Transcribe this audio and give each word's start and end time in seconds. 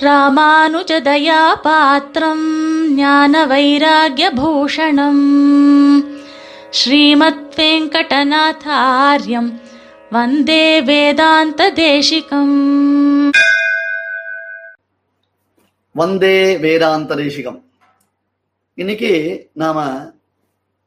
ராமானுஜதயாபாத்திரம் 0.00 2.44
ஞான 2.94 3.46
வைராகியபூஷணம் 3.46 5.22
ஸ்ரீமத் 6.70 7.54
வெங்கடநாதாரியம் 7.56 9.60
வந்தே 10.10 10.82
வேதாந்த 10.82 11.72
தேசிகம் 11.72 13.30
வந்தே 15.94 16.56
வேதாந்த 16.56 17.14
தேசிகம் 17.14 17.64
இன்னைக்கு 18.74 19.48
நாம 19.52 20.08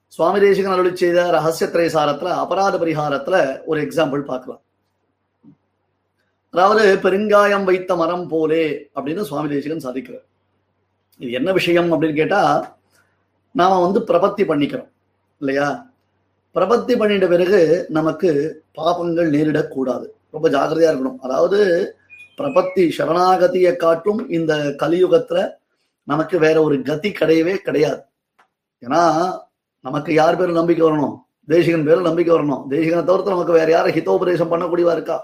சுவாமி 0.08 0.40
தேசிகன் 0.40 0.72
அருளி 0.72 0.96
செய்த 0.96 1.32
ரகசியத்திரை 1.32 1.90
சாரத்துல 1.94 2.44
அபராத 2.44 2.78
பரிகாரத்துல 2.78 3.62
ஒரு 3.66 3.82
எக்ஸாம்பிள் 3.82 4.22
பார்க்கலாம். 4.22 4.62
அதாவது 6.54 6.84
பெருங்காயம் 7.04 7.64
வைத்த 7.64 7.96
மரம் 7.96 8.28
போலே 8.28 8.90
அப்படின்னு 8.96 9.22
சுவாமி 9.22 9.50
தேசிகன் 9.54 9.86
சாதிக்கிறார். 9.86 10.26
இது 11.22 11.32
என்ன 11.32 11.52
விஷயம் 11.52 11.90
அப்படின்னு 11.94 12.20
கேட்டா 12.20 12.42
நாம 13.52 13.80
வந்து 13.86 14.00
பிரபத்தி 14.00 14.44
பண்ணிக்கிறோம் 14.50 14.90
இல்லையா? 15.42 15.68
பிரபத்தி 16.56 16.94
பண்ணிட்ட 17.00 17.28
பிறகு 17.28 17.60
நமக்கு 17.90 18.30
பாபங்கள் 18.78 19.30
நேரிடக்கூடாது 19.36 20.06
ரொம்ப 20.32 20.50
ஜாகிரதையா 20.50 20.92
இருக்கணும். 20.92 21.20
அதாவது 21.20 21.60
பிரபத்தி 22.38 22.84
சரணாகதியை 22.98 23.76
காட்டும் 23.76 24.30
இந்த 24.30 24.54
கலியுகத்துல 24.84 25.40
நமக்கு 26.04 26.40
வேற 26.40 26.64
ஒரு 26.64 26.82
கதி 26.82 27.10
கிடையவே 27.20 27.56
கிடையாது. 27.56 28.02
ஏன்னா 28.84 29.04
நமக்கு 29.80 30.14
யார் 30.14 30.38
பேரும் 30.38 30.60
நம்பிக்கை 30.62 30.84
வரணும்? 30.88 31.16
தேசிகன் 31.48 31.86
பேரும் 31.86 32.08
நம்பிக்கை 32.08 32.36
வரணும். 32.36 32.64
தேசிகனை 32.72 33.04
தவிர்த்து 33.04 33.36
நமக்கு 33.36 33.60
வேற 33.60 33.70
யாரும் 33.72 33.96
ஹிதோபதேசம் 33.98 34.52
பண்ணக்கூடியவா 34.54 34.96
இருக்கா? 34.98 35.18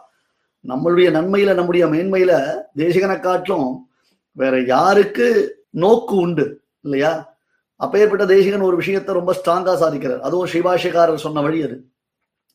நம்மளுடைய 0.67 1.09
நன்மையில 1.17 1.53
நம்முடைய 1.53 1.85
மேன்மையில 1.87 2.53
தேசிகனை 2.75 3.19
காட்டிலும் 3.19 3.89
வேற 4.31 4.61
யாருக்கு 4.61 5.27
நோக்கு 5.69 6.15
உண்டு 6.15 6.61
இல்லையா? 6.81 7.37
அப்பேற்பட்ட 7.75 8.25
தேசிகன் 8.25 8.61
ஒரு 8.61 8.75
விஷயத்தை 8.75 9.15
ரொம்ப 9.15 9.33
ஸ்ட்ராங்கா 9.33 9.73
சாதிக்கிறார். 9.83 10.19
அதுவும் 10.19 10.47
சிவாஷிகாரர் 10.47 11.15
சொன்ன 11.15 11.41
வழி 11.41 11.63
அது. 11.63 11.85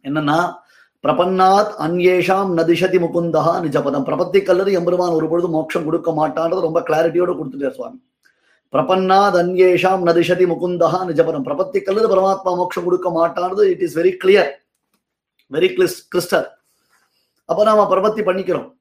என்னன்னா 0.03 0.55
பிரபன்னாத் 1.03 1.73
அன்யேஷாம் 1.79 2.51
நதிஷதி 2.59 2.99
முகுந்தா 3.05 3.43
நிஜபதம். 3.65 4.07
பிரபத்தி 4.11 4.43
கல்லது 4.43 4.73
எம்பெருமான் 4.73 5.11
ஒரு 5.11 5.29
பொழுது 5.29 5.49
மோட்சம் 5.49 5.85
கொடுக்க 5.85 6.11
மாட்டான்றது 6.11 6.61
ரொம்ப 6.61 6.81
கிளாரிட்டியோட 6.81 7.33
கொடுத்துட்டார் 7.39 7.71
சுவாமி. 7.71 8.03
பிரபன்னாத் 8.73 9.39
அன்யேஷாம் 9.43 10.05
நதிஷதி 10.11 10.47
முகுந்தா 10.53 10.91
நிஜபதம். 11.11 11.47
பிரபத்தி 11.49 11.83
கல்லது 11.83 12.09
பரமாத்மா 12.17 12.57
மோட்சம் 12.57 12.85
கொடுக்க 12.85 13.11
மாட்டானது 13.11 13.61
it 13.61 13.83
is 13.83 13.99
very 13.99 14.13
clear 14.25 14.51
very 15.53 15.75
clear 15.75 16.09
crystal 16.15 16.47
அப்போ 17.45 17.65
நாம 17.65 17.95
பிரபத்தி 17.95 18.23
பண்ணிக்கிறோம். 18.29 18.75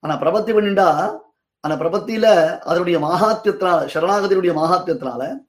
ஆனா 0.00 0.20
பிரபத்தி 0.20 0.52
பண்ணிண்டா 0.56 1.18
அந்த 1.60 1.76
பிரபத்தியில 1.76 2.26
அதனுடைய 2.58 2.98
மகாத்தியத்தினால 2.98 3.88
சரணாகதியுடைய 3.94 4.52
மகாத்தியத்தினால 4.62 5.46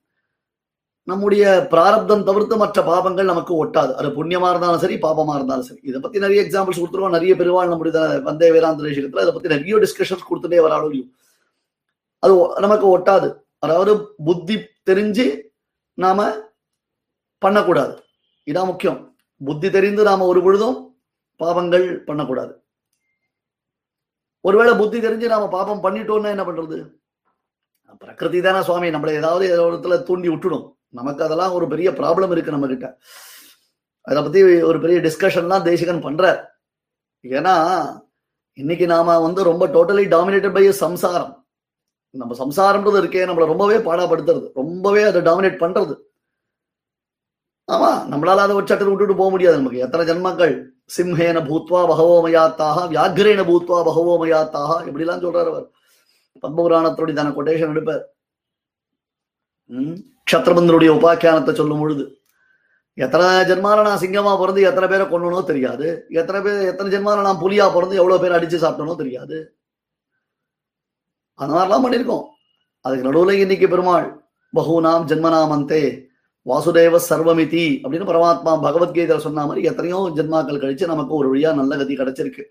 நம்முடைய 1.02 1.66
பிராரப்தம் 1.70 2.24
தவிர்த்து 2.24 2.56
மற்ற 2.56 2.82
பாபங்கள் 2.82 3.22
நமக்கு 3.22 3.66
ஒட்டாது. 3.66 3.92
அது 3.94 4.08
புண்ணியமா 4.08 4.48
இருந்தாலும் 4.50 4.78
சரி 4.78 4.94
பாபமா 4.94 5.34
இருந்தாலும் 5.34 5.62
சரி. 5.62 5.80
இதை 5.82 6.00
பத்தி 6.00 6.18
நிறைய 6.18 6.42
எக்ஸாம்பிள்ஸ் 6.42 6.80
கொடுத்துருவோம் 6.80 7.10
நிறைய 7.10 7.36
பெருவாள் 7.36 7.68
நம்முடைய 7.68 8.20
வந்தே 8.20 8.50
வேதாந்த 8.50 8.84
தேசத்துல 8.84 9.22
இதை 9.22 9.32
பத்தி 9.32 9.48
நிறைய 9.48 9.76
டிஸ்கஷன்ஸ் 9.76 10.28
கொடுத்துட்டே 10.30 10.62
வராலும் 10.62 11.14
அது 12.18 12.60
நமக்கு 12.60 12.98
ஒட்டாது. 12.98 13.34
அதாவது 13.58 14.14
புத்தி 14.24 14.56
தெரிஞ்சு 14.90 15.40
நாம 15.94 16.30
பண்ணக்கூடாது. 17.38 18.02
இதான் 18.46 18.66
முக்கியம். 18.66 19.16
புத்தி 19.44 19.70
தெரிந்து 19.70 20.02
நாம 20.02 20.24
ஒரு 20.24 20.42
பொழுதும் 20.42 20.89
பாபங்கள் 21.42 22.04
பண்ணக்கூடாது. 22.08 22.52
ஒருவேளை 24.40 24.72
புத்தி 24.76 24.98
தெரிஞ்சு 25.00 25.26
நாம 25.32 25.48
பாபம் 25.48 25.82
பண்ணிட்டோம்னா 25.84 26.34
என்ன 26.34 26.44
பண்றது? 26.44 26.78
பிரகிருதி 28.02 28.40
தானே 28.40 28.60
சுவாமி 28.62 28.88
நம்மளை 28.88 29.12
ஏதாவது 29.20 29.44
ஏதோ 29.54 29.62
இடத்துல 29.70 30.02
தூண்டி 30.02 30.28
விட்டுடும். 30.28 30.66
நமக்கு 30.88 31.24
அதெல்லாம் 31.24 31.52
ஒரு 31.52 31.66
பெரிய 31.68 31.90
ப்ராப்ளம் 31.90 32.30
இருக்கு 32.30 32.50
நம்ம 32.50 32.66
கிட்ட 32.66 32.98
அதை 34.02 34.22
பத்தி 34.22 34.40
ஒரு 34.62 34.80
பெரிய 34.80 34.98
டிஸ்கஷன்லாம் 35.06 35.62
தேசிகன் 35.62 36.04
பண்றார். 36.04 36.40
ஏன்னா 37.24 37.54
இன்னைக்கு 38.52 38.86
நாம 38.86 39.18
வந்து 39.20 39.42
ரொம்ப 39.50 39.66
டோட்டலி 39.66 40.04
டாமினேட்டட் 40.14 40.52
பை 40.52 40.64
சம்சாரம். 40.72 41.34
நம்ம 42.10 42.36
சம்சாரம்ன்றது 42.42 43.00
இருக்கே 43.02 43.26
நம்மள 43.28 43.46
ரொம்பவே 43.52 43.76
பாடாப்படுத்துறது. 43.88 44.46
ரொம்பவே 44.54 45.02
அதை 45.02 45.20
டாமினேட் 45.22 45.62
பண்றது. 45.64 45.94
ஆமா 47.68 47.90
நம்மளால 48.12 48.44
அதை 48.44 48.56
ஒரு 48.56 48.66
சட்டத்தை 48.66 48.88
விட்டுட்டு 48.88 49.20
போக 49.20 49.30
முடியாது. 49.30 49.56
நமக்கு 49.56 49.84
எத்தனை 49.86 50.04
ஜென்மங்கள்? 50.10 50.54
சிம்ஹேன 50.94 51.38
பூத்வா 51.48 51.80
பகவோமயாத்தாக 51.90 52.86
வியாகிரேன 52.92 53.40
பூத்வா 53.50 53.78
பகவோமயாத்தாக 53.88 54.70
இப்படிலாம் 54.88 55.24
சொல்றாரு 55.24 55.50
அவர். 55.52 55.66
பத்மபுராணத்தினுடைய 56.42 57.16
தன 57.18 57.32
கொட்டேஷன் 57.36 57.72
எடுப்பார். 57.74 58.04
உம் 59.70 59.98
க்ஷத்ரபந்தனுடைய 60.30 60.90
உபாக்கியானத்தை 60.98 61.52
சொல்லும் 61.60 61.82
பொழுது 61.82 62.04
எத்தனை 63.04 63.26
ஜென்மால 63.48 63.82
நான் 63.86 64.00
சிங்கமா 64.02 64.32
பிறந்து 64.40 64.60
எத்தனை 64.68 64.86
பேரை 64.88 65.04
கொண்டனோ 65.10 65.40
தெரியாது. 65.50 65.86
எத்தனை 66.20 66.38
பேர் 66.44 66.68
எத்தனை 66.70 66.88
ஜென்மால 66.94 67.22
நான் 67.26 67.42
புலியா 67.42 67.66
பிறந்து 67.74 68.00
எவ்வளவு 68.00 68.22
பேர் 68.22 68.36
அடிச்சு 68.38 68.58
சாப்பிட்டனோ 68.64 68.94
தெரியாது. 69.02 69.36
அந்த 71.38 71.50
மாதிரிலாம் 71.54 71.84
பண்ணியிருக்கோம். 71.84 72.24
அதுக்கு 72.84 73.06
நடுவுல 73.08 73.32
இன்னைக்கு 73.44 73.66
பெருமாள் 73.74 74.08
பகுநாம் 74.52 75.06
ஜென்மநாமந்தே 75.10 75.82
வாசுதேவ 76.48 76.98
சர்வமிதி 77.08 77.64
அப்படின்னு 77.82 78.06
பரமாத்மா 78.10 78.52
பகவத்கீதையில 78.66 79.16
சொன்ன 79.16 79.46
மாதிரி 79.46 79.66
எத்தனையோ 79.66 80.12
ஜென்மாக்கள் 80.16 80.62
கழிச்சு 80.62 80.86
நமக்கு 80.86 81.14
ஒரு 81.14 81.34
வழியா 81.34 81.54
நல்ல 81.54 81.76
கதி 81.76 81.96
கிடைச்சிருக்கு. 81.96 82.44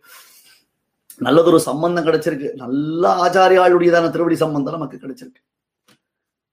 நல்லதொரு 1.17 1.59
சம்பந்தம் 1.59 2.05
கிடைச்சிருக்கு. 2.05 2.49
நல்ல 2.53 3.13
ஆச்சாரியாளுடையதான 3.23 4.09
திருவடி 4.09 4.35
சம்பந்தம் 4.35 4.73
நமக்கு 4.73 4.97
கிடைச்சிருக்கு. 4.97 5.41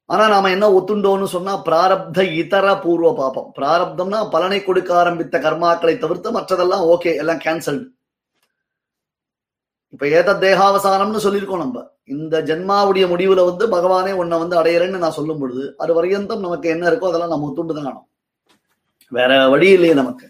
ஆனா 0.04 0.28
நாம 0.28 0.50
என்ன 0.50 0.66
ஒத்துண்டோம்னு 0.70 1.24
சொன்னா 1.24 1.62
பிராரப்த 1.64 2.32
இதர 2.32 2.76
பூர்வ 2.78 3.14
பாபம். 3.14 3.53
பிராரப்தம்னா 3.58 4.30
பலனை 4.30 4.62
கொடுக்க 4.62 4.98
ஆரம்பித்த 4.98 5.38
கர்மாக்களை 5.38 5.98
தவிர்த்து 5.98 6.30
மற்றதெல்லாம் 6.38 6.84
ஓகே 6.94 7.14
எல்லாம் 7.16 7.44
கேன்சல்டு 7.44 7.86
இப்ப 9.94 10.04
ஏத 10.19 10.30
தேகாவசானம்னு 10.44 11.24
சொல்லியிருக்கோம் 11.24 11.62
நம்ம. 11.64 11.82
இந்த 12.14 12.36
ஜென்மாவுடைய 12.48 13.04
முடிவுல 13.12 13.44
வந்து 13.50 13.64
பகவானே 13.74 14.12
உன்னை 14.22 14.36
வந்து 14.42 14.56
அடையிறேன்னு 14.60 15.02
நான் 15.04 15.19
சொல்லும் 15.19 15.41
பொழுது 15.42 15.64
அது 15.82 15.92
வரையந்தம் 15.98 16.44
நமக்கு 16.47 16.66
என்ன 16.74 16.84
இருக்கோ 16.91 17.10
அதெல்லாம் 17.10 17.32
நம்ம 17.34 17.48
ஒத்துண்டு 17.48 17.76
தான் 17.76 17.88
காணும் 17.88 18.08
வேற 19.12 19.32
வழி 19.52 19.69
இல்லையே 19.76 19.94
நமக்கு. 20.00 20.26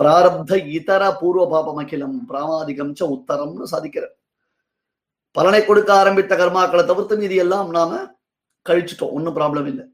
பிராரப்த 0.00 0.52
இதர 0.78 1.02
பூர்வ 1.20 1.42
பாபம் 1.54 1.80
அகிலம் 1.82 2.16
பிராமாதிகம் 2.28 2.92
ச 2.98 3.08
உத்தரம்னு 3.16 3.66
சாதிக்கிற. 3.72 4.04
பலனை 5.36 5.60
கொடுக்க 5.64 5.90
ஆரம்பித்த 6.00 6.32
கர்மாக்களை 6.40 6.84
தவிர்த்து 6.90 7.14
மீதி 7.20 7.36
எல்லாம் 7.44 7.68
நாம 7.76 8.00
கழிச்சிட்டோம். 8.66 9.12
ஒன்றும் 9.16 9.36
ப்ராப்ளம் 9.38 9.68
இல்லை. 9.72 9.84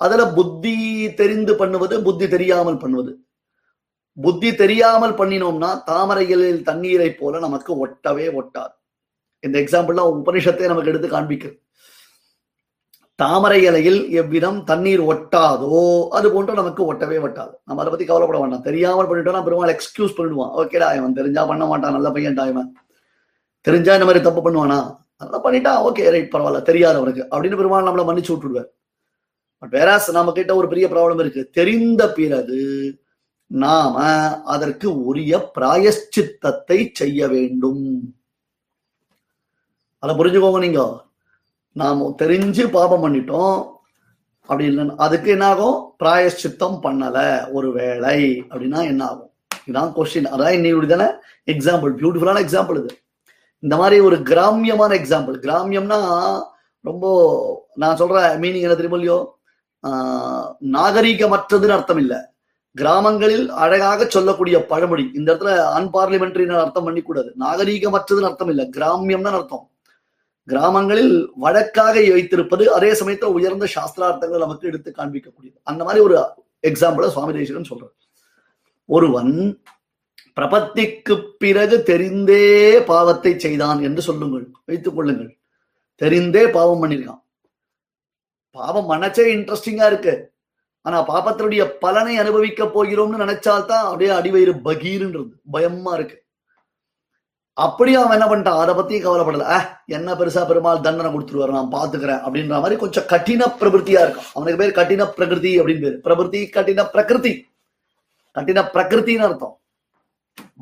அதுல 0.00 0.22
புத்தி 0.38 0.74
தெரிந்து 1.20 1.52
பண்ணுவது 1.60 1.94
புத்தி 2.08 2.26
தெரியாமல் 2.34 2.82
பண்ணுவது. 2.82 3.12
புத்தி 4.22 4.50
தெரியாமல் 4.54 5.18
பண்ணினோம்னா 5.20 5.70
தாமரை 5.84 6.24
இலையில் 6.28 6.62
தண்ணீரை 6.62 7.10
போல 7.12 7.38
நமக்கு 7.38 7.72
ஒட்டவே 7.86 8.26
ஒட்டாது. 8.40 8.74
இந்த 9.44 9.56
எக்ஸாம்பிள்லாம் 9.60 10.12
உபனிஷத்தை 10.14 10.66
நமக்கு 10.66 10.90
எடுத்து 10.92 11.08
காண்பிக்கிறது 11.08 11.58
தாமரை 13.22 13.58
இலையில் 13.62 13.98
எவ்விதம் 14.20 14.58
தண்ணீர் 14.64 15.00
ஒட்டாதோ 15.00 15.80
அது 16.08 16.26
போன்று 16.32 16.52
நமக்கு 16.54 16.82
ஒட்டவே 16.92 17.16
ஒட்டாது. 17.26 17.52
நம்ம 17.64 17.80
அதை 17.82 17.90
பத்தி 17.90 18.04
கவலைப்பட 18.04 18.38
வேண்டாம். 18.40 18.62
தெரியாமல் 18.68 19.08
பண்ணிட்டோம்னா 19.10 19.42
பெருமாள் 19.46 19.72
எக்ஸ்கியூஸ் 19.74 20.16
பண்ணிடுவான். 20.18 20.52
ஓகேடா 20.60 20.88
இவன் 20.98 21.16
தெரிஞ்சா 21.18 21.44
பண்ண 21.50 21.66
மாட்டான் 21.66 21.92
நல்ல 21.92 22.10
பையன்டா 22.10 22.44
இவன். 22.52 22.70
தெரிஞ்சா 23.60 23.94
இந்த 23.98 24.06
மாதிரி 24.08 24.24
தப்பு 24.24 24.42
பண்ணுவானா? 24.46 24.78
அதெல்லாம் 25.16 25.44
பண்ணிட்டா 25.46 25.72
ஓகே 25.88 26.10
ரைட் 26.14 26.32
பரவாயில்ல 26.34 26.62
தெரியாது 26.62 26.96
அவனுக்கு. 27.00 27.22
அப்படின்னு 27.32 27.58
பெருமாள் 27.60 27.88
நம்மளை 27.88 28.04
மன்னிச்சு 28.10 28.32
விட்டுடுவார். 28.32 28.70
பட் 29.62 29.74
வேற 29.78 29.98
நம்ம 30.12 30.32
கிட்ட 30.32 30.54
ஒரு 30.60 30.68
பெரிய 30.68 30.88
ப்ராப்ளம் 30.88 31.20
இருக்கு. 31.24 31.42
தெரிந்த 31.58 32.02
பிறகு 32.18 32.60
நாம 33.50 34.04
அதற்கு 34.54 34.88
உரிய 35.08 35.32
பிராயஷ்சித்தத்தை 35.56 36.78
செய்ய 37.00 37.28
வேண்டும். 37.34 37.84
அதை 40.02 40.12
புரிஞ்சுக்கோங்க 40.18 40.60
நீங்க. 40.66 40.82
நாம 41.76 42.06
தெரிஞ்சு 42.22 42.64
பாபம் 42.76 43.02
பண்ணிட்டோம் 43.04 43.58
அப்படி 44.48 44.64
இல்லைன்னா 44.68 44.94
அதுக்கு 45.06 45.28
என்ன 45.34 45.46
ஆகும் 45.52 45.76
பிராயஷ்சித்தம் 46.02 46.78
பண்ணல 46.84 47.18
ஒரு 47.56 47.68
வேளை 47.78 48.16
அப்படின்னா 48.50 48.80
என்ன 48.92 49.02
ஆகும் 49.10 49.28
இதுதான் 49.66 49.92
கொஸ்டின் 49.96 50.32
அதான் 50.34 50.56
இன்னைக்கு 50.56 50.92
தானே 50.94 51.08
எக்ஸாம்பிள் 51.54 51.92
பியூட்டிஃபுல்லான 52.00 52.42
எக்ஸாம்பிள் 52.44 52.80
இது. 52.82 52.90
இந்த 53.62 53.74
மாதிரி 53.80 53.96
ஒரு 54.08 54.16
கிராமியமான 54.30 54.92
எக்ஸாம்பிள் 55.00 55.36
கிராமியம்னா 55.46 56.00
ரொம்ப 56.84 57.04
நான் 57.82 58.00
சொல்ற 58.00 58.18
மீனிங் 58.42 58.66
என்ன 58.66 58.76
தெரியுமோ 58.76 58.98
இல்லையோ? 58.98 59.18
நாகரீகமற்றதுன்னு 60.76 61.76
அர்த்தம் 61.76 62.00
இல்லை. 62.04 62.18
கிராமங்களில் 62.74 63.50
அழகாக 63.50 64.06
சொல்லக்கூடிய 64.08 64.66
பழமொழி. 64.66 65.10
இந்த 65.14 65.34
இடத்துல 65.34 65.78
அன்பார்லிமெண்ட்ரின்னு 65.78 66.58
அர்த்தம் 66.58 66.88
பண்ணிக்கூடாது. 66.88 67.32
நாகரீகமற்றதுன்னு 67.40 68.22
அர்த்தம் 68.22 68.48
இல்லை. 68.48 68.70
கிராமியம்னு 68.76 69.30
அர்த்தம். 69.30 69.70
கிராமங்களில் 70.46 71.30
வழக்காக 71.34 71.92
வைத்திருப்பது 71.92 72.72
அதே 72.72 72.90
சமயத்துல 72.90 73.24
உயர்ந்த 73.24 73.68
சாஸ்திரார்த்தங்கள் 73.74 74.38
நமக்கு 74.38 74.68
எடுத்து 74.68 74.92
காண்பிக்கக்கூடியது. 74.96 75.56
அந்த 75.62 75.84
மாதிரி 75.84 76.04
ஒரு 76.04 76.28
எக்ஸாம்பிள 76.62 77.08
சுவாமி 77.08 77.32
தேசிகன் 77.32 77.68
சொல்றார். 77.70 77.96
ஒருவன் 78.84 79.62
பிரபத்திக்கு 80.40 81.30
பிறகு 81.38 81.82
தெரிந்தே 81.86 82.84
பாவத்தை 82.84 83.38
செய்தான் 83.38 83.82
என்று 83.82 84.02
சொல்லுங்கள். 84.02 84.50
வைத்துக் 84.64 84.94
கொள்ளுங்கள். 84.94 85.38
தெரிந்தே 86.02 86.50
பாவம் 86.50 86.84
பண்ணிருக்கான். 86.84 87.22
பாவம் 88.50 88.90
மனச்சே 88.90 89.30
இன்ட்ரெஸ்டிங்கா 89.36 89.86
இருக்கு. 89.86 90.29
ஆனா 90.82 90.98
பாப்பத்தினுடைய 91.08 91.64
பலனை 91.64 92.18
அனுபவிக்க 92.18 92.64
போகிறோம்னு 92.64 93.22
நினைச்சால்தான் 93.22 93.82
அப்படியே 93.82 94.10
அடிவயிறு 94.10 94.60
பகீர்ன்றது. 94.64 95.30
பயமா 95.50 95.94
இருக்கு. 95.94 96.22
அப்படியே 97.52 97.96
அவன் 97.96 98.20
என்ன 98.20 98.34
பண்ணிட்டான்? 98.34 98.58
அதை 98.58 98.74
பத்தி 98.74 99.04
கவலைப்படல. 99.04 99.66
என்ன 99.86 100.14
பெருசா 100.14 100.46
பெருமாள் 100.46 100.80
தண்டனை 100.80 101.12
கொடுத்துருவாரு 101.12 101.50
நான் 101.50 101.72
பாத்துக்கிறேன் 101.72 102.22
அப்படின்ற 102.22 102.48
மாதிரி 102.48 102.76
கொஞ்சம் 102.76 103.06
கடின 103.06 103.44
பிரகிருத்தியா 103.44 104.00
இருக்கும். 104.02 104.24
அவனுக்கு 104.34 104.64
பேர் 104.64 104.72
கடின 104.72 105.06
பிரகிருதி 105.06 105.60
அப்படின்னு 105.60 105.80
பேர். 105.80 106.00
பிரகிருதி 106.00 106.48
கடின 106.48 106.86
பிரகிருதி. 106.86 107.48
கடின 108.32 108.60
பிரகிருத்தின்னு 108.62 109.24
அர்த்தம். 109.24 109.60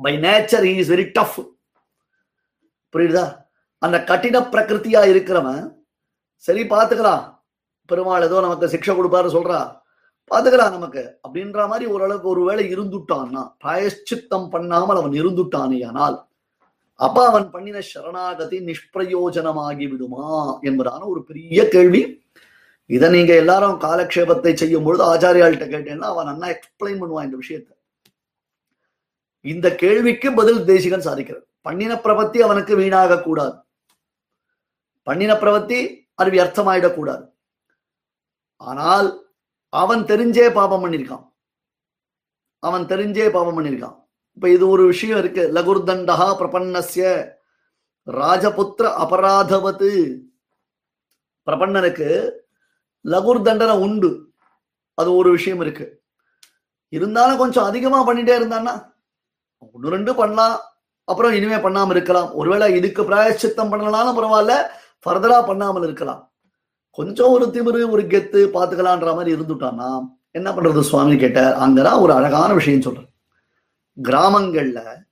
By 0.01 0.17
nature 0.17 0.63
is 0.63 0.91
very 0.91 1.09
tough 1.13 1.39
புரியுதா? 2.93 3.45
அந்த 3.77 4.03
கடின 4.03 4.39
பிரகிருத்தியா 4.39 5.01
இருக்கிறவன் 5.09 5.73
சரி 6.35 6.63
பாத்துக்கலாம் 6.63 7.41
பெருமாள் 7.85 8.21
ஏதோ 8.21 8.39
நமக்கு 8.39 8.67
சிக்ஷை 8.67 8.97
கொடுப்பாரு 8.97 9.27
சொல்றா. 9.29 9.77
பாத்துக்கலாம் 10.31 10.75
நமக்கு. 10.77 11.03
அப்படின்ற 11.25 11.67
மாதிரி 11.71 11.85
ஓரளவுக்கு 11.93 12.27
ஒருவேளை 12.33 12.63
இருந்துட்டான்னா 12.73 13.43
பிராயஷ்சித்தம் 13.63 14.47
பண்ணாமல் 14.55 14.99
அவன் 15.01 15.15
இருந்துட்டானே 15.21 15.79
ஆனால் 15.89 16.17
அப்ப 16.99 17.17
அவன் 17.29 17.45
பண்ணின 17.51 17.81
சரணாகதி 17.89 18.57
நிஷ்பிரயோஜனமாகி 18.69 19.85
விடுமா 19.91 20.25
என்பதான 20.69 21.01
ஒரு 21.13 21.21
பெரிய 21.29 21.59
கேள்வி. 21.75 22.01
இதை 22.95 23.07
நீங்க 23.15 23.33
எல்லாரும் 23.41 23.75
காலக்ஷேபத்தை 23.85 24.51
செய்யும் 24.61 24.85
பொழுது 24.85 25.03
ஆச்சாரியாள்கிட்ட 25.11 25.67
கேட்டேன்னா 25.73 26.07
அவன் 26.13 26.31
அண்ணா 26.31 26.47
எக்ஸ்பிளைன் 26.55 26.99
பண்ணுவான் 27.01 27.27
இந்த 27.27 27.37
விஷயத்தை. 27.43 27.73
இந்த 29.45 29.67
கேள்விக்கு 29.83 30.29
பதில் 30.39 30.61
தேசிகன் 30.71 31.07
சாதிக்கிறது 31.07 31.45
பண்ணின 31.67 31.93
பிரபத்தி 32.05 32.39
அவனுக்கு 32.47 32.73
வீணாக 32.81 33.21
கூடாது. 33.27 33.55
பண்ணின 35.07 35.31
பிரபத்தி 35.43 35.79
அது 36.21 36.29
வியர்த்தமாயிடக்கூடாது 36.35 37.25
ஆனால் 38.61 39.09
அவன் 39.69 40.03
தெரிஞ்சே 40.03 40.53
பாபம் 40.53 40.85
பண்ணிருக்கான். 40.85 41.31
அவன் 42.59 42.85
தெரிஞ்சே 42.85 43.29
பாபம் 43.29 43.59
பண்ணிருக்கான். 43.59 44.07
இப்ப 44.33 44.49
இது 44.49 44.69
ஒரு 44.69 44.85
விஷயம் 44.85 45.17
இருக்கு. 45.17 45.51
லகுர்தண்டா 45.53 46.35
பிரபன்னஸ்ய 46.39 47.31
ராஜபுத்திர 48.05 48.83
அபராதவத்து 48.83 50.19
பிரபன்னனுக்கு 51.45 52.31
லகுர் 53.03 53.41
தண்டனை 53.41 53.77
உண்டு. 53.77 54.31
அது 54.93 55.15
ஒரு 55.15 55.31
விஷயம் 55.31 55.61
இருக்கு. 55.61 56.01
இருந்தாலும் 56.89 57.37
கொஞ்சம் 57.37 57.63
அதிகமா 57.63 58.07
பண்ணிட்டே 58.07 58.37
இருந்தான்னா 58.41 58.93
ஒன்று 59.57 59.89
ரெண்டு 59.89 60.15
பண்ணலாம். 60.15 60.59
அப்புறம் 61.03 61.33
இனிமே 61.33 61.55
பண்ணாம 61.55 61.89
இருக்கலாம். 61.89 62.33
ஒருவேளை 62.33 62.75
இதுக்கு 62.75 63.03
பிராயச்சித்தம் 63.03 63.71
பண்ணலாம்னு 63.71 64.17
பரவாயில்ல. 64.17 64.67
ஃபர்தரா 65.05 65.45
பண்ணாமல் 65.45 65.83
இருக்கலாம். 65.83 66.28
கொஞ்சம் 66.91 67.29
ஒரு 67.29 67.45
திமிரு 67.45 67.89
ஒரு 67.89 68.01
கெத்து 68.01 68.49
பாத்துக்கலான்ற 68.53 69.15
மாதிரி 69.15 69.33
இருந்துட்டான்னா 69.33 70.01
என்ன 70.31 70.51
பண்றது 70.51 70.79
சுவாமி 70.79 71.17
கேட்டார் 71.17 71.69
அங்கதான் 71.69 71.99
ஒரு 71.99 72.13
அழகான 72.13 72.53
விஷயம் 72.53 72.81
சொல்றேன் 72.81 73.07
கிராமங்கள்ல 74.03 75.07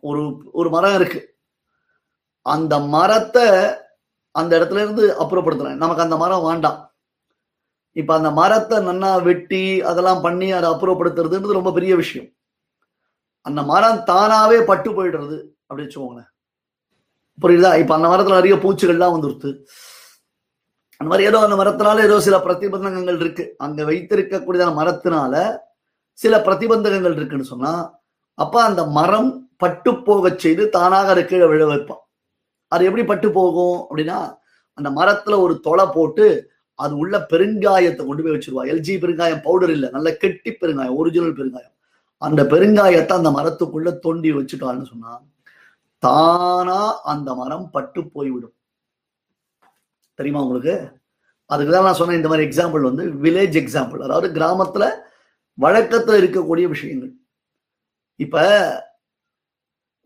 ஒரு 0.00 0.50
ஒரு 0.52 0.70
மரம் 0.70 0.94
இருக்கு. 0.94 1.36
அந்த 2.42 2.78
மரத்தை 2.78 3.48
அந்த 4.30 4.58
இடத்துல 4.58 4.72
இருந்து 4.72 5.20
அப்புறப்படுத்துறேன் 5.20 5.74
நமக்கு 5.74 6.02
அந்த 6.02 6.16
மரம் 6.16 6.42
வேண்டாம். 6.42 6.94
இப்ப 7.90 8.14
அந்த 8.14 8.30
மரத்தை 8.30 8.78
நன்னா 8.78 9.22
வெட்டி 9.22 9.82
அதெல்லாம் 9.82 10.20
பண்ணி 10.20 10.50
அதை 10.50 10.70
அப்புறப்படுத்துறதுன்றது 10.70 11.52
ரொம்ப 11.52 11.72
பெரிய 11.72 11.96
விஷயம். 11.96 12.30
அந்த 13.40 13.62
மரம் 13.62 13.96
தானாவே 13.96 14.64
பட்டு 14.64 14.90
போயிடுறது 14.90 15.44
அப்படின்னு 15.68 15.88
வச்சுக்கோங்களேன். 15.88 16.28
புரியுதா? 17.42 17.78
இப்ப 17.78 17.94
அந்த 17.94 18.08
மரத்துல 18.08 18.42
நிறைய 18.42 18.54
பூச்சிகள்லாம் 18.54 19.14
வந்துருது. 19.16 19.64
அந்த 21.00 21.08
மாதிரி 21.10 21.28
ஏதோ 21.28 21.38
அந்த 21.46 21.56
மரத்தினால 21.60 22.02
ஏதோ 22.08 22.16
சில 22.26 22.36
பிரதிபந்தகங்கள் 22.46 23.18
இருக்கு. 23.22 23.44
அங்க 23.64 23.80
வைத்திருக்கக்கூடியதான 23.90 24.74
மரத்தினால 24.80 25.34
சில 26.22 26.34
பிரதிபந்தகங்கள் 26.46 27.16
இருக்குன்னு 27.18 27.50
சொன்னா 27.52 27.72
அப்ப 28.42 28.56
அந்த 28.68 28.82
மரம் 28.98 29.30
பட்டு 29.62 29.90
போக 30.06 30.32
செய்து 30.44 30.64
தானாக 30.76 31.10
அதை 31.14 31.22
கீழே 31.30 31.46
விழ 31.52 31.62
வைப்பான். 31.70 32.02
அது 32.72 32.82
எப்படி 32.88 33.04
பட்டு 33.10 33.28
போகும் 33.38 33.78
அப்படின்னா 33.88 34.18
அந்த 34.78 34.88
மரத்துல 34.98 35.38
ஒரு 35.44 35.54
தொலை 35.66 35.86
போட்டு 35.96 36.26
அது 36.78 36.94
உள்ள 37.02 37.16
பெருங்காயத்தை 37.32 38.02
கொண்டு 38.04 38.22
போய் 38.24 38.36
வச்சிருவா. 38.36 38.62
எல்ஜி 38.72 38.94
பெருங்காயம் 39.02 39.42
பவுடர் 39.46 39.72
இல்லை 39.76 39.88
நல்ல 39.96 40.08
கெட்டி 40.22 40.50
பெருங்காயம் 40.60 40.98
ஒரிஜினல் 41.00 41.36
பெருங்காயம். 41.40 41.74
அந்த 42.22 42.40
பெருங்காயத்தை 42.52 43.14
அந்த 43.20 43.30
மரத்துக்குள்ள 43.38 43.90
தோண்டி 44.04 44.30
வச்சுட்டான்னு 44.38 44.86
சொன்னா 44.92 45.12
தானா 46.02 46.80
அந்த 47.12 47.30
மரம் 47.42 47.68
பட்டு 47.74 48.00
போய்விடும். 48.14 48.56
தெரியுமா 50.20 50.44
உங்களுக்கு? 50.46 50.74
அதுக்கு 51.50 51.72
தான் 51.72 51.86
நான் 51.88 52.00
சொன்ன 52.00 52.16
இந்த 52.20 52.28
மாதிரி 52.28 52.46
எக்ஸாம்பிள் 52.48 52.88
வந்து 52.88 53.04
வில்லேஜ் 53.24 53.56
எக்ஸாம்பிள் 53.62 54.04
அதாவது 54.06 54.28
கிராமத்தில் 54.36 54.88
வழக்கத்தில் 55.58 56.20
இருக்கக்கூடிய 56.20 56.66
விஷயங்கள். 56.74 57.12
இப்போ 58.20 58.42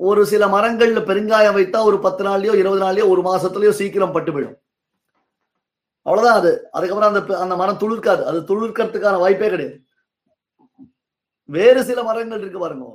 ஒரு 0.01 0.23
சில 0.33 0.45
மரங்கள்ல 0.47 1.01
பெருங்காயம் 1.11 1.57
வைத்தா 1.59 1.81
ஒரு 1.91 1.99
பத்து 2.07 2.23
நாள்லயோ 2.25 2.55
இருபது 2.61 2.83
நாள்லயோ 2.85 3.07
ஒரு 3.13 3.23
மாசத்துலயோ 3.29 3.73
சீக்கிரம் 3.81 4.15
பட்டு 4.17 4.31
போயிடும். 4.33 4.59
அவ்வளவுதான் 6.07 6.39
அது. 6.41 6.53
அதுக்கப்புறம் 6.71 7.11
அந்த 7.13 7.21
அந்த 7.45 7.55
மரம் 7.61 7.81
துளிர்க்காது. 7.83 8.23
அது 8.31 8.39
துளிர்க்கிறதுக்கான 8.49 9.21
வாய்ப்பே 9.25 9.49
கிடையாது. 9.51 9.77
வேறு 11.49 11.81
சில 11.85 12.03
மரங்கள் 12.03 12.43
இருக்கு 12.43 12.59
பாருங்க. 12.59 12.87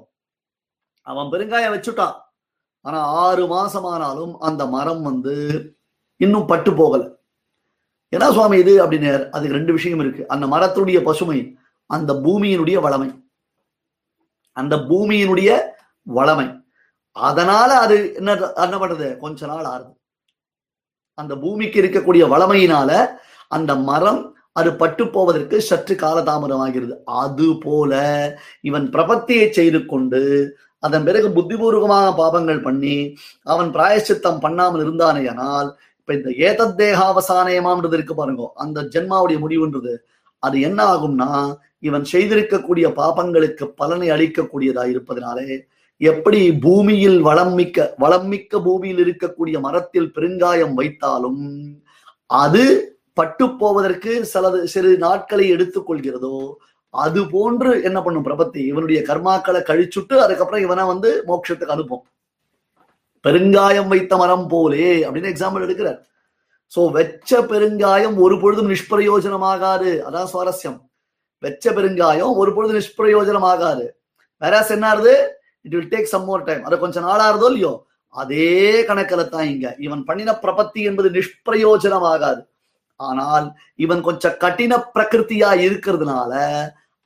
அவன் 1.07 1.31
பெருங்காயம் 1.33 1.75
வச்சுட்டான். 1.75 2.16
ஆனா 2.86 3.00
ஆறு 3.24 3.44
மாசமானாலும் 3.56 4.33
அந்த 4.39 4.63
மரம் 4.75 5.01
வந்து 5.01 5.36
இன்னும் 6.19 6.50
பட்டு 6.51 6.71
போகல. 6.74 7.01
ஏன்னா 8.16 8.27
சுவாமி 8.31 8.57
இது 8.57 8.74
அப்படின்னு 8.83 9.12
அதுக்கு 9.30 9.57
ரெண்டு 9.57 9.74
விஷயம் 9.77 10.00
இருக்கு. 10.00 10.27
அந்த 10.27 10.45
மரத்துடைய 10.54 11.00
பசுமை 11.04 11.39
அந்த 11.89 12.13
பூமியினுடைய 12.13 12.77
வளமை. 12.86 13.10
அந்த 14.57 14.75
பூமியினுடைய 14.89 15.50
வளமை. 16.07 16.48
அதனால 17.16 17.69
அது 17.80 17.95
என்ன 18.16 18.31
என்ன 18.66 18.75
பண்றது? 18.77 19.07
கொஞ்ச 19.18 19.48
நாள் 19.48 19.69
ஆறுது. 19.74 19.94
அந்த 21.18 21.33
பூமிக்கு 21.44 21.77
இருக்கக்கூடிய 21.81 22.24
வளமையினால 22.33 22.92
அந்த 23.48 23.71
மரம் 23.89 24.21
அது 24.51 24.69
பட்டு 24.75 25.04
போவதற்கு 25.07 25.57
சற்று 25.62 25.95
காலதாமதமாகிறது. 25.95 26.95
அது 27.06 27.48
போல 27.60 27.94
இவன் 28.62 28.89
பிரபத்தியை 28.89 29.45
செய்து 29.50 29.80
கொண்டு 29.86 30.21
அதன் 30.80 31.06
பிறகு 31.06 31.27
புத்திபூர்வமான 31.30 32.06
பாபங்கள் 32.18 32.62
பண்ணி 32.62 32.95
அவன் 33.44 33.69
பிராயசித்தம் 33.74 34.39
பண்ணாமல் 34.39 34.83
இருந்தானேயானால் 34.83 35.69
இப்ப 36.09 36.18
இந்த 36.19 36.31
ஏதத் 36.47 36.78
தேகாவசானயமான்றது 36.78 37.95
இருக்கு 37.97 38.13
பாருங்க. 38.16 38.44
அந்த 38.63 38.80
ஜென்மாவுடைய 38.94 39.37
முடிவுன்றது. 39.42 39.92
அது 40.44 40.57
என்ன 40.68 40.80
ஆகும்னா 40.94 41.28
இவன் 41.87 42.06
செய்திருக்கக்கூடிய 42.11 42.85
பாபங்களுக்கு 42.99 43.66
பலனை 43.81 44.07
அளிக்கக்கூடியதா 44.16 44.83
இருப்பதனாலே 44.94 45.47
எப்படி 46.01 46.39
பூமியில் 46.66 47.19
வளம் 47.28 47.54
மிக்க 47.54 47.78
வளம் 47.97 48.28
மிக்க 48.28 48.61
பூமியில் 48.68 49.01
இருக்கக்கூடிய 49.06 49.56
மரத்தில் 49.66 50.09
பெருங்காயம் 50.16 50.73
வைத்தாலும் 50.80 51.44
அது 52.30 52.63
பட்டு 53.13 53.47
போவதற்கு 53.61 54.13
சிலது 54.33 54.61
சிறு 54.73 54.94
நாட்களை 55.06 55.45
எடுத்துக்கொள்கிறதோ 55.56 56.35
அது 56.94 57.21
போன்று 57.35 57.71
என்ன 57.89 58.01
பண்ணும் 58.01 58.28
பிரபத்தி 58.30 58.61
இவனுடைய 58.71 59.01
கர்மாக்களை 59.09 59.61
கழிச்சுட்டு 59.69 60.16
அதுக்கப்புறம் 60.25 60.66
இவனை 60.68 60.85
வந்து 60.94 61.11
மோட்சத்துக்கு 61.28 61.75
அனுப்பும். 61.75 62.04
பெருங்காயம் 63.23 63.88
வைத்த 63.88 64.18
மரம் 64.18 64.47
போலே 64.47 64.90
அப்படின்னு 65.06 65.31
எக்ஸாம்பிள் 65.33 65.66
எடுக்கிறார். 65.68 65.99
சோ 66.76 66.81
வெச்ச 66.97 67.42
பெருங்காயம் 67.52 68.16
ஒரு 68.18 68.40
பொழுதும் 68.40 68.69
நிஷ்பிரயோஜனமாகாது. 68.69 69.92
அதான் 70.07 70.30
சுவாரஸ்யம். 70.33 70.80
வெச்ச 71.44 71.73
பெருங்காயம் 71.78 72.33
ஒரு 72.33 72.54
பொழுது 72.56 72.73
நிஷ்பிரயோஜனமாகாது. 72.80 73.85
வேற 74.38 74.66
என்னாருது 74.69 75.14
it 75.61 75.76
will 75.76 75.92
take 75.92 76.11
some 76.14 76.23
more 76.23 76.44
time 76.44 76.64
அதை 76.64 76.80
கொஞ்சம் 76.80 77.07
நாளாகிறதோ 77.07 77.47
இல்லையோ? 77.52 77.73
அதே 78.07 78.85
கணக்கில் 78.85 79.30
தான் 79.30 79.47
இங்க. 79.47 79.76
இவன் 79.80 80.04
பண்ணின 80.04 80.31
பிரபத்தி 80.44 80.81
என்பது 80.90 81.09
நிஷ்பிரயோஜனமாகாது. 81.09 82.42
ஆனால் 82.95 83.47
இவன் 83.76 84.02
கொஞ்சம் 84.02 84.38
கடின 84.38 84.78
பிரகிருத்தியா 84.95 85.49
இருக்கிறதுனால 85.66 86.33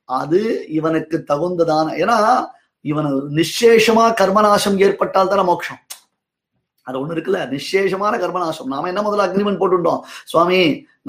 அது 0.03 0.41
இவனுக்கு 0.69 1.23
தகுந்ததான 1.27 1.87
ஏன்னா 2.03 2.45
இவன் 2.81 3.09
நிச்சேஷமா 3.39 4.05
கர்மநாசம் 4.21 4.77
ஏற்பட்டால் 4.77 5.27
தானே 5.27 5.41
மோட்சம். 5.41 5.81
அது 6.87 6.97
ஒண்ணு 7.01 7.15
இருக்குல்ல 7.15 7.41
நிச்சேஷமான 7.53 8.13
கர்மநாசம். 8.23 8.69
நாம 8.73 8.87
என்ன 8.91 9.01
முதல்ல 9.01 9.25
அக்ரிமெண்ட் 9.27 9.61
போட்டுட்டோம்? 9.61 10.01
சுவாமி 10.31 10.59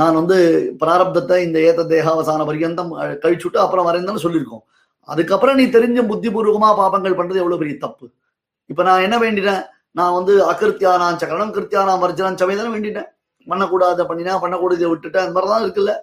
நான் 0.01 0.15
வந்து 0.15 0.37
பிராரப்தத்தை 0.81 1.37
இந்த 1.47 1.59
ஏத்த 1.69 1.83
தேகாவசான 1.93 2.45
பரியந்தம் 2.45 2.93
கழிச்சுட்டு 3.25 3.59
அப்புறம் 3.65 3.89
வரைந்தாலும் 3.89 4.25
சொல்லியிருக்கோம். 4.27 4.65
அதுக்கப்புறம் 5.09 5.57
நீ 5.57 5.65
தெரிஞ்ச 5.77 6.03
புத்திபூர்வமா 6.11 6.71
பாபங்கள் 6.81 7.19
பண்றது 7.19 7.43
எவ்வளவு 7.43 7.61
பெரிய 7.63 7.77
தப்பு? 7.79 8.07
இப்ப 8.71 8.83
நான் 8.89 9.05
என்ன 9.07 9.17
வேண்டினேன்? 9.25 9.65
நான் 9.99 10.17
வந்து 10.19 10.35
அகிருத்தியானாம் 10.51 11.19
சக்கரணம் 11.23 11.55
கிருத்தியானாம் 11.57 12.03
வர்ஜனம் 12.05 12.39
சமயதானே 12.43 12.71
வேண்டிட்டேன். 12.77 13.11
பண்ணக்கூடாத 13.51 14.05
பண்ணினா 14.11 14.35
பண்ணக்கூடாத 14.45 14.87
விட்டுட்டேன். 14.93 15.25
அந்த 15.27 15.35
மாதிரிதான் 15.37 15.65
இருக்குல்ல. 15.65 15.95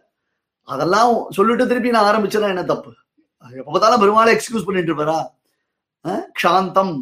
அதெல்லாம் 0.68 1.14
சொல்லிட்டு 1.38 1.66
திருப்பி 1.68 1.96
நான் 1.96 2.10
ஆரம்பிச்சேன்னா 2.10 2.52
என்ன 2.54 2.64
தப்பு? 2.64 2.92
எப்ப 3.62 3.72
பார்த்தாலும் 3.72 4.02
பெருமாளை 4.04 4.32
எக்ஸ்கியூஸ் 4.36 4.68
பண்ணிட்டு 4.68 4.92
இருப்பாரா? 4.92 5.20
க்ஷாந்தம் 6.38 6.94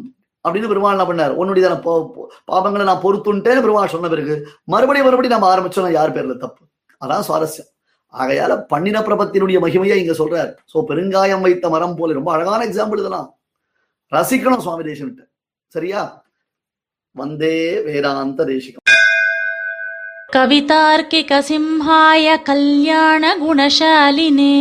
அப்படின்னு 0.48 0.68
பெருமாள் 0.68 0.98
என்ன 0.98 1.04
பண்ணார்? 1.08 1.30
உன்னுடைய 1.30 1.68
பாபங்களை 2.52 2.82
நான் 2.82 3.02
பொறுத்துன்ட்டேன்னு 3.02 3.60
பெருமாள் 3.60 3.88
சொன்ன 3.88 4.08
பிறகு 4.08 4.48
மறுபடியும் 4.64 5.08
மறுபடியும் 5.08 5.40
நம்ம 5.40 5.54
ஆரம்பிச்சோம் 5.54 5.92
யார் 5.92 6.12
பேர்ல 6.12 6.36
தப்பு? 6.36 6.64
அதான் 7.04 7.22
சுவாரஸ்யம். 7.28 7.70
ஆகையால 8.18 8.60
பண்ணின 8.68 9.00
பிரபத்தினுடைய 9.00 9.58
மகிமையை 9.60 9.94
இங்க 9.94 10.12
சொல்றாரு. 10.12 10.52
சோ 10.72 10.82
பெருங்காயம் 10.88 11.40
வைத்த 11.40 11.68
மரம் 11.68 11.96
போல 11.96 12.12
ரொம்ப 12.12 12.32
அழகான 12.32 12.64
எக்ஸாம்பிள் 12.64 12.98
இதெல்லாம். 12.98 13.38
ரசிக்கணும் 14.14 14.58
சுவாமி 14.58 14.84
தேசிகன்ட்டு. 14.84 15.24
சரியா? 15.66 16.24
வந்தே 17.12 17.80
வேதாந்த 17.80 18.44
தேசிகம். 18.44 18.88
கவிதார்க்கிக 20.32 21.38
சிம்ஹாய 21.50 22.42
கல்யாண 22.42 23.36
குணசாலினே. 23.36 24.58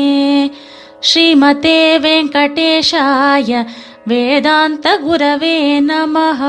ஸ்ரீமதே 1.10 1.82
வெங்கடேஷாய 2.06 3.68
वेदान्तगुरवे 4.09 5.57
नमः 5.81 6.41